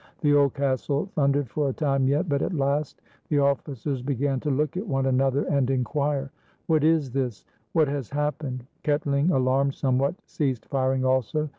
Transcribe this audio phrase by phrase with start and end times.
[0.21, 4.49] The old castle thundered for a time yet; but at last the officers began to
[4.49, 6.31] look at one another, and inquire,—
[6.65, 7.45] "What is this?
[7.73, 11.49] What has happened?" Ketling, alarmed somewhat, ceased firing also.